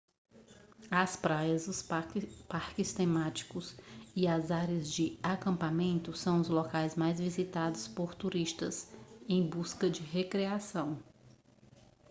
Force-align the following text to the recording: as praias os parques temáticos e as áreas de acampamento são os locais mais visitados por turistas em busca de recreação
as 0.89 1.15
praias 1.15 1.67
os 1.67 1.83
parques 1.83 2.91
temáticos 2.91 3.75
e 4.15 4.27
as 4.27 4.49
áreas 4.49 4.91
de 4.91 5.19
acampamento 5.21 6.17
são 6.17 6.41
os 6.41 6.49
locais 6.49 6.95
mais 6.95 7.19
visitados 7.19 7.87
por 7.87 8.15
turistas 8.15 8.91
em 9.29 9.47
busca 9.47 9.91
de 9.91 10.01
recreação 10.01 10.97